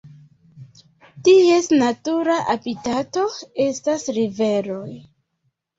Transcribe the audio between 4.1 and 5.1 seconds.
riveroj.